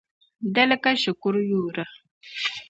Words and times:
Dali 0.53 0.75
ka 0.83 0.91
shikuru 1.01 1.37
yoora. 1.49 1.85